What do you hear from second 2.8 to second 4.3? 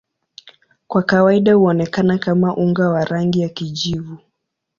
wa rangi ya kijivu.